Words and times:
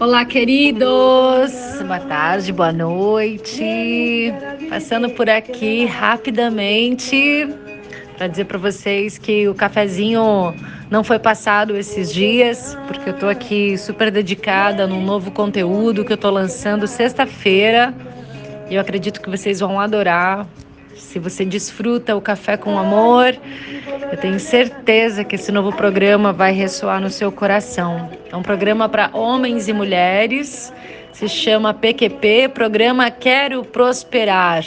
Olá, 0.00 0.24
queridos! 0.24 1.52
Boa 1.86 2.00
tarde, 2.00 2.54
boa 2.54 2.72
noite. 2.72 4.32
Passando 4.70 5.10
por 5.10 5.28
aqui 5.28 5.84
rapidamente 5.84 7.46
para 8.16 8.26
dizer 8.26 8.46
para 8.46 8.56
vocês 8.56 9.18
que 9.18 9.46
o 9.46 9.54
cafezinho 9.54 10.54
não 10.90 11.04
foi 11.04 11.18
passado 11.18 11.76
esses 11.76 12.10
dias, 12.10 12.78
porque 12.86 13.10
eu 13.10 13.12
estou 13.12 13.28
aqui 13.28 13.76
super 13.76 14.10
dedicada 14.10 14.86
num 14.86 15.04
novo 15.04 15.30
conteúdo 15.30 16.02
que 16.02 16.12
eu 16.12 16.16
estou 16.16 16.30
lançando 16.30 16.86
sexta-feira. 16.86 17.92
E 18.70 18.76
eu 18.76 18.80
acredito 18.80 19.20
que 19.20 19.28
vocês 19.28 19.60
vão 19.60 19.78
adorar. 19.78 20.46
Se 20.96 21.18
você 21.18 21.44
desfruta 21.44 22.16
o 22.16 22.20
café 22.20 22.56
com 22.56 22.78
amor, 22.78 23.36
eu 24.10 24.18
tenho 24.18 24.38
certeza 24.38 25.24
que 25.24 25.34
esse 25.34 25.50
novo 25.50 25.72
programa 25.72 26.32
vai 26.32 26.52
ressoar 26.52 27.00
no 27.00 27.10
seu 27.10 27.32
coração. 27.32 28.10
É 28.30 28.36
um 28.36 28.42
programa 28.42 28.88
para 28.88 29.10
homens 29.12 29.68
e 29.68 29.72
mulheres, 29.72 30.72
se 31.12 31.28
chama 31.28 31.74
PQP 31.74 32.50
Programa 32.54 33.10
Quero 33.10 33.64
Prosperar, 33.64 34.64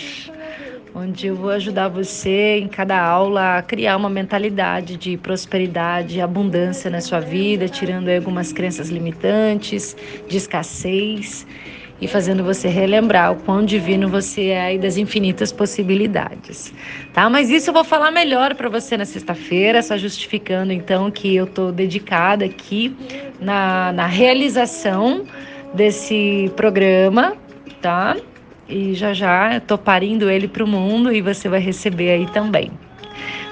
onde 0.93 1.27
eu 1.27 1.35
vou 1.35 1.49
ajudar 1.49 1.87
você 1.87 2.59
em 2.59 2.67
cada 2.67 3.01
aula 3.01 3.57
a 3.57 3.61
criar 3.61 3.97
uma 3.97 4.09
mentalidade 4.09 4.97
de 4.97 5.17
prosperidade 5.17 6.21
abundância 6.21 6.89
na 6.89 7.01
sua 7.01 7.19
vida, 7.19 7.67
tirando 7.67 8.09
algumas 8.09 8.51
crenças 8.51 8.89
limitantes, 8.89 9.95
de 10.27 10.37
escassez 10.37 11.45
e 12.01 12.07
fazendo 12.07 12.43
você 12.43 12.67
relembrar 12.67 13.31
o 13.31 13.35
quão 13.37 13.63
divino 13.63 14.09
você 14.09 14.47
é 14.47 14.75
e 14.75 14.77
das 14.77 14.97
infinitas 14.97 15.51
possibilidades, 15.51 16.73
tá? 17.13 17.29
Mas 17.29 17.49
isso 17.49 17.69
eu 17.69 17.73
vou 17.73 17.83
falar 17.83 18.11
melhor 18.11 18.55
para 18.55 18.69
você 18.69 18.97
na 18.97 19.05
sexta-feira, 19.05 19.81
só 19.81 19.97
justificando 19.97 20.73
então 20.73 21.09
que 21.09 21.35
eu 21.35 21.47
tô 21.47 21.71
dedicada 21.71 22.45
aqui 22.45 22.95
na, 23.39 23.93
na 23.93 24.05
realização 24.05 25.23
desse 25.73 26.51
programa, 26.55 27.35
tá? 27.81 28.17
E 28.67 28.93
já 28.93 29.13
já 29.13 29.55
eu 29.55 29.61
tô 29.61 29.77
parindo 29.77 30.29
ele 30.29 30.47
para 30.47 30.63
o 30.63 30.67
mundo 30.67 31.11
e 31.11 31.21
você 31.21 31.47
vai 31.47 31.59
receber 31.59 32.11
aí 32.11 32.25
também 32.27 32.71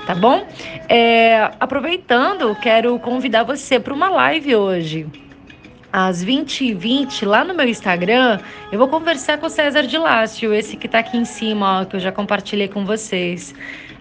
tá 0.06 0.16
bom? 0.16 0.46
É, 0.90 1.52
aproveitando, 1.60 2.56
quero 2.56 2.98
convidar 3.00 3.44
você 3.44 3.80
para 3.80 3.94
uma 3.94 4.10
live 4.10 4.56
hoje 4.56 5.08
às 5.92 6.24
20h20, 6.24 7.26
lá 7.26 7.44
no 7.44 7.54
meu 7.54 7.68
Instagram, 7.68 8.40
eu 8.72 8.80
vou 8.80 8.88
conversar 8.88 9.38
com 9.38 9.48
o 9.48 9.50
César 9.50 9.84
de 9.84 9.98
Lácio, 9.98 10.54
esse 10.54 10.78
que 10.78 10.86
está 10.86 11.00
aqui 11.00 11.18
em 11.18 11.26
cima, 11.26 11.82
ó, 11.82 11.86
que 11.86 11.96
eu 11.96 12.00
já 12.00 12.12
compartilhei 12.12 12.68
com 12.68 12.86
vocês. 12.86 13.54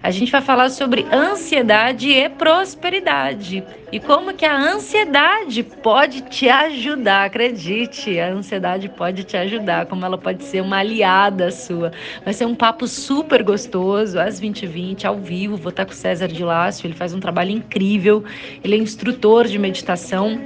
A 0.03 0.09
gente 0.09 0.31
vai 0.31 0.41
falar 0.41 0.69
sobre 0.69 1.05
ansiedade 1.11 2.09
e 2.09 2.27
prosperidade. 2.27 3.63
E 3.91 3.99
como 3.99 4.33
que 4.33 4.45
a 4.45 4.57
ansiedade 4.57 5.61
pode 5.61 6.21
te 6.21 6.49
ajudar, 6.49 7.25
acredite, 7.25 8.19
a 8.19 8.29
ansiedade 8.29 8.89
pode 8.89 9.23
te 9.23 9.37
ajudar, 9.37 9.85
como 9.85 10.03
ela 10.03 10.17
pode 10.17 10.43
ser 10.43 10.61
uma 10.61 10.77
aliada 10.77 11.51
sua. 11.51 11.91
Vai 12.25 12.33
ser 12.33 12.45
um 12.45 12.55
papo 12.55 12.87
super 12.87 13.43
gostoso, 13.43 14.19
às 14.19 14.41
20h20, 14.41 15.05
ao 15.05 15.17
vivo, 15.17 15.55
vou 15.55 15.69
estar 15.69 15.85
com 15.85 15.91
o 15.91 15.95
César 15.95 16.27
de 16.27 16.43
Lácio, 16.43 16.87
ele 16.87 16.95
faz 16.95 17.13
um 17.13 17.19
trabalho 17.19 17.51
incrível, 17.51 18.23
ele 18.63 18.75
é 18.75 18.79
instrutor 18.79 19.45
de 19.45 19.59
meditação 19.59 20.41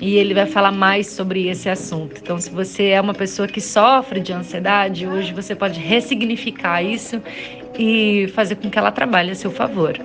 e 0.00 0.16
ele 0.16 0.32
vai 0.32 0.46
falar 0.46 0.72
mais 0.72 1.06
sobre 1.08 1.48
esse 1.48 1.68
assunto. 1.68 2.16
Então, 2.20 2.38
se 2.38 2.50
você 2.50 2.88
é 2.88 3.00
uma 3.00 3.12
pessoa 3.12 3.46
que 3.46 3.60
sofre 3.60 4.20
de 4.20 4.32
ansiedade, 4.32 5.06
hoje 5.06 5.32
você 5.32 5.54
pode 5.54 5.78
ressignificar 5.78 6.82
isso 6.82 7.22
e 7.78 8.28
fazer 8.34 8.56
com 8.56 8.70
que 8.70 8.78
ela 8.78 8.90
trabalhe 8.90 9.30
a 9.30 9.34
seu 9.34 9.50
favor. 9.50 9.98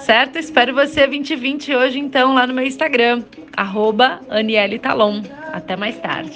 Certo? 0.00 0.38
Espero 0.38 0.74
você 0.74 1.06
2020 1.06 1.74
hoje, 1.74 1.98
então, 1.98 2.34
lá 2.34 2.46
no 2.46 2.52
meu 2.52 2.66
Instagram, 2.66 3.22
arroba 3.56 4.20
Aniele 4.28 4.78
Talon. 4.78 5.22
Até 5.50 5.76
mais 5.76 5.96
tarde. 5.98 6.30